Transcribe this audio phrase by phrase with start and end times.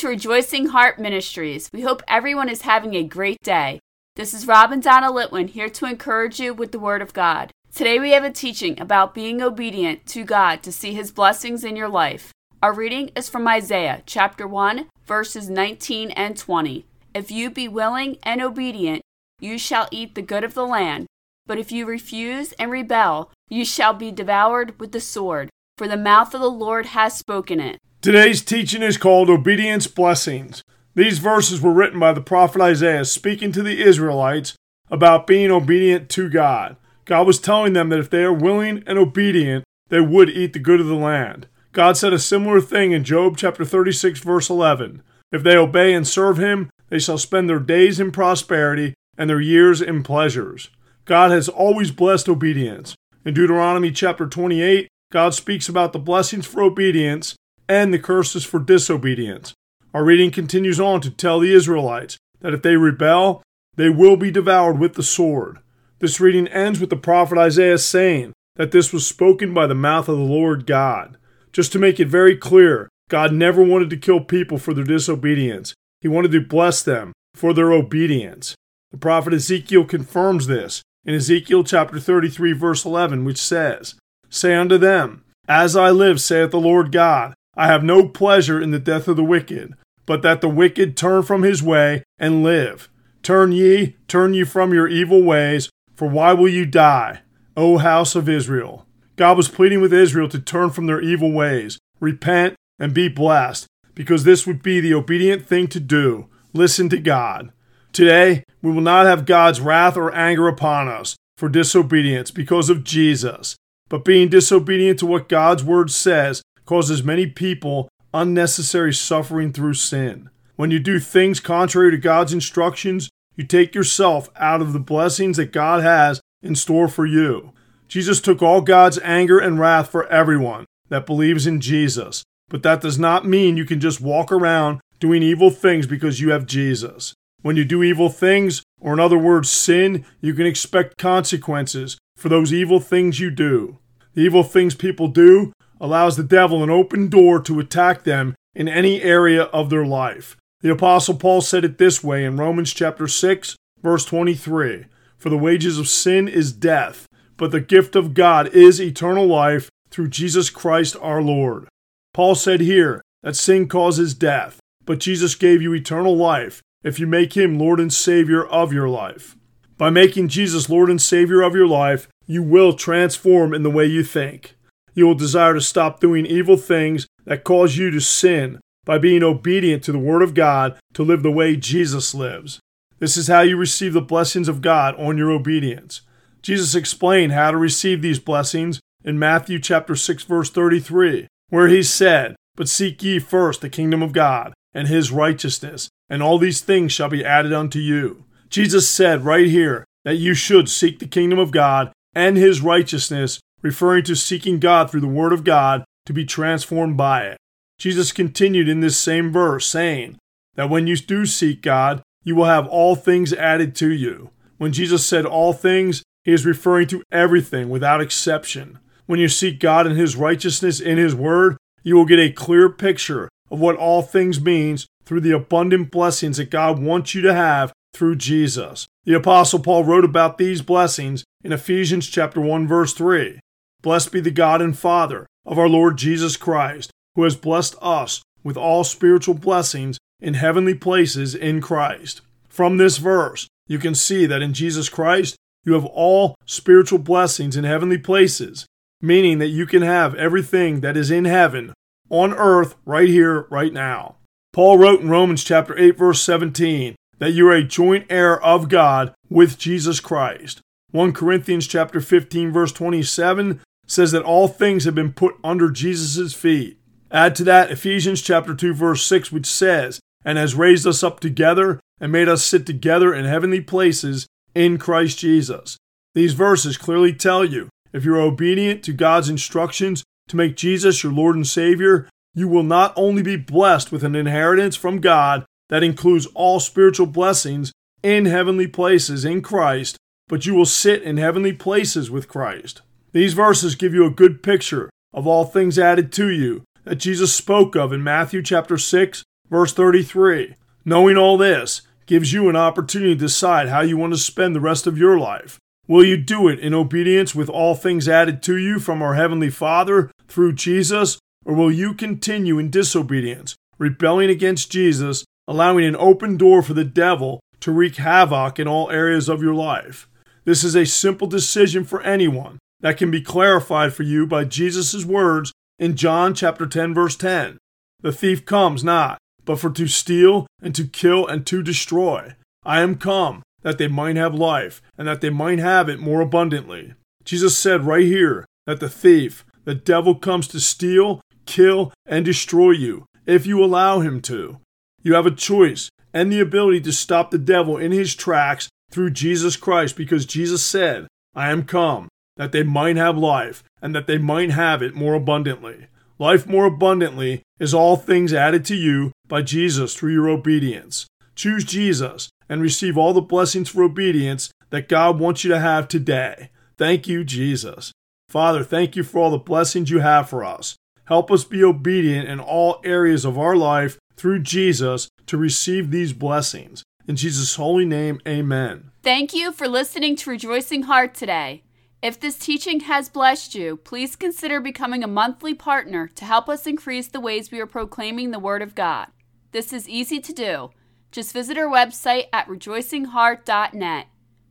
[0.00, 1.68] to Rejoicing Heart Ministries.
[1.74, 3.80] We hope everyone is having a great day.
[4.16, 7.50] This is Rob and Donna Litwin here to encourage you with the Word of God.
[7.74, 11.76] Today we have a teaching about being obedient to God to see His blessings in
[11.76, 12.32] your life.
[12.62, 16.86] Our reading is from Isaiah chapter 1, verses 19 and 20.
[17.14, 19.02] If you be willing and obedient,
[19.38, 21.08] you shall eat the good of the land.
[21.44, 25.98] But if you refuse and rebel, you shall be devoured with the sword, for the
[25.98, 27.78] mouth of the Lord has spoken it.
[28.02, 30.64] Today's teaching is called Obedience Blessings.
[30.94, 34.54] These verses were written by the prophet Isaiah speaking to the Israelites
[34.90, 36.76] about being obedient to God.
[37.04, 40.58] God was telling them that if they are willing and obedient, they would eat the
[40.58, 41.46] good of the land.
[41.72, 45.02] God said a similar thing in Job chapter 36 verse 11.
[45.30, 49.42] If they obey and serve him, they shall spend their days in prosperity and their
[49.42, 50.70] years in pleasures.
[51.04, 52.94] God has always blessed obedience.
[53.26, 57.36] In Deuteronomy chapter 28, God speaks about the blessings for obedience
[57.70, 59.54] and the curses for disobedience.
[59.94, 63.44] Our reading continues on to tell the Israelites that if they rebel,
[63.76, 65.60] they will be devoured with the sword.
[66.00, 70.08] This reading ends with the prophet Isaiah saying that this was spoken by the mouth
[70.08, 71.16] of the Lord God.
[71.52, 75.72] Just to make it very clear, God never wanted to kill people for their disobedience.
[76.00, 78.56] He wanted to bless them for their obedience.
[78.90, 83.94] The prophet Ezekiel confirms this in Ezekiel chapter 33 verse 11, which says,
[84.28, 88.70] Say unto them, As I live, saith the Lord God, I have no pleasure in
[88.70, 89.74] the death of the wicked,
[90.06, 92.88] but that the wicked turn from his way and live.
[93.22, 97.20] Turn ye, turn ye from your evil ways, for why will you die,
[97.56, 98.86] O house of Israel?
[99.16, 103.66] God was pleading with Israel to turn from their evil ways, repent, and be blessed,
[103.94, 106.26] because this would be the obedient thing to do.
[106.54, 107.52] Listen to God.
[107.92, 112.84] Today, we will not have God's wrath or anger upon us for disobedience because of
[112.84, 113.56] Jesus,
[113.88, 120.30] but being disobedient to what God's word says causes many people unnecessary suffering through sin.
[120.54, 125.36] When you do things contrary to God's instructions, you take yourself out of the blessings
[125.36, 127.50] that God has in store for you.
[127.88, 132.82] Jesus took all God's anger and wrath for everyone that believes in Jesus, but that
[132.82, 137.14] does not mean you can just walk around doing evil things because you have Jesus.
[137.42, 142.28] When you do evil things, or in other words, sin, you can expect consequences for
[142.28, 143.78] those evil things you do.
[144.14, 148.68] The evil things people do allows the devil an open door to attack them in
[148.68, 150.36] any area of their life.
[150.60, 154.86] The apostle Paul said it this way in Romans chapter 6 verse 23,
[155.16, 157.06] for the wages of sin is death,
[157.36, 161.68] but the gift of God is eternal life through Jesus Christ our Lord.
[162.12, 167.06] Paul said here that sin causes death, but Jesus gave you eternal life if you
[167.06, 169.36] make him Lord and Savior of your life.
[169.76, 173.86] By making Jesus Lord and Savior of your life, you will transform in the way
[173.86, 174.54] you think.
[174.94, 179.22] You will desire to stop doing evil things that cause you to sin by being
[179.22, 182.60] obedient to the Word of God to live the way Jesus lives.
[182.98, 186.02] This is how you receive the blessings of God on your obedience.
[186.42, 191.82] Jesus explained how to receive these blessings in Matthew chapter 6 verse 33, where he
[191.82, 196.60] said, "But seek ye first the kingdom of God and his righteousness, and all these
[196.60, 201.06] things shall be added unto you." Jesus said right here that you should seek the
[201.06, 205.84] kingdom of God and his righteousness referring to seeking God through the Word of God
[206.06, 207.38] to be transformed by it.
[207.78, 210.18] Jesus continued in this same verse, saying
[210.54, 214.30] that when you do seek God, you will have all things added to you.
[214.58, 218.78] When Jesus said all things, he is referring to everything without exception.
[219.06, 222.68] When you seek God and His righteousness in His Word, you will get a clear
[222.68, 227.34] picture of what all things means through the abundant blessings that God wants you to
[227.34, 228.86] have through Jesus.
[229.04, 233.40] The apostle Paul wrote about these blessings in Ephesians chapter 1 verse 3.
[233.82, 238.22] Blessed be the God and Father of our Lord Jesus Christ, who has blessed us
[238.44, 242.20] with all spiritual blessings in heavenly places in Christ.
[242.48, 247.56] From this verse, you can see that in Jesus Christ, you have all spiritual blessings
[247.56, 248.66] in heavenly places,
[249.00, 251.72] meaning that you can have everything that is in heaven
[252.10, 254.16] on earth right here, right now.
[254.52, 258.68] Paul wrote in Romans chapter 8 verse 17 that you are a joint heir of
[258.68, 260.60] God with Jesus Christ.
[260.90, 263.60] 1 Corinthians chapter 15 verse 27
[263.90, 266.78] says that all things have been put under Jesus' feet.
[267.10, 271.18] Add to that Ephesians chapter 2 verse 6 which says, "And has raised us up
[271.18, 275.76] together and made us sit together in heavenly places in Christ Jesus."
[276.14, 281.12] These verses clearly tell you if you're obedient to God's instructions to make Jesus your
[281.12, 285.82] Lord and Savior, you will not only be blessed with an inheritance from God that
[285.82, 287.72] includes all spiritual blessings
[288.04, 289.96] in heavenly places in Christ,
[290.28, 292.82] but you will sit in heavenly places with Christ.
[293.12, 297.34] These verses give you a good picture of all things added to you that Jesus
[297.34, 300.54] spoke of in Matthew chapter 6 Verse 33
[300.84, 304.60] Knowing all this gives you an opportunity to decide how you want to spend the
[304.60, 305.58] rest of your life.
[305.88, 309.50] Will you do it in obedience with all things added to you from our Heavenly
[309.50, 316.36] Father through Jesus, or will you continue in disobedience, rebelling against Jesus, allowing an open
[316.36, 320.08] door for the devil to wreak havoc in all areas of your life?
[320.44, 325.04] This is a simple decision for anyone that can be clarified for you by Jesus'
[325.04, 327.58] words in John chapter 10 verse 10.
[328.00, 332.34] The thief comes not, but for to steal and to kill and to destroy.
[332.64, 336.20] I am come that they might have life and that they might have it more
[336.20, 336.94] abundantly.
[337.24, 342.70] Jesus said right here that the thief, the devil comes to steal, kill, and destroy
[342.70, 344.58] you if you allow him to.
[345.02, 349.10] You have a choice and the ability to stop the devil in his tracks through
[349.10, 352.08] Jesus Christ because Jesus said, I am come
[352.40, 355.88] that they might have life and that they might have it more abundantly.
[356.18, 361.06] Life more abundantly is all things added to you by Jesus through your obedience.
[361.34, 365.86] Choose Jesus and receive all the blessings for obedience that God wants you to have
[365.86, 366.48] today.
[366.78, 367.92] Thank you, Jesus.
[368.30, 370.76] Father, thank you for all the blessings you have for us.
[371.04, 376.14] Help us be obedient in all areas of our life through Jesus to receive these
[376.14, 376.84] blessings.
[377.06, 378.92] In Jesus' holy name, amen.
[379.02, 381.64] Thank you for listening to Rejoicing Heart today.
[382.02, 386.66] If this teaching has blessed you, please consider becoming a monthly partner to help us
[386.66, 389.08] increase the ways we are proclaiming the Word of God.
[389.52, 390.70] This is easy to do.
[391.12, 394.06] Just visit our website at rejoicingheart.net.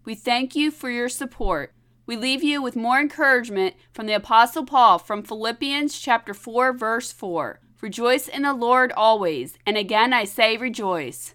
[0.06, 1.74] We thank you for your support.
[2.06, 7.12] We leave you with more encouragement from the apostle Paul from Philippians chapter 4 verse
[7.12, 7.62] 4.
[7.82, 11.34] Rejoice in the Lord always, and again I say rejoice.